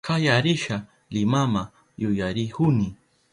Kaya 0.07 0.35
risha 0.41 0.77
Limama 1.11 1.63
yuyarihuni 1.97 2.95